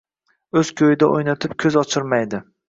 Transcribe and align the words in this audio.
O‘z 0.61 0.71
ko‘yida 0.81 1.09
o‘ynatib 1.17 1.53
ko‘z 1.65 1.79
ochirmaydi. 1.83 2.43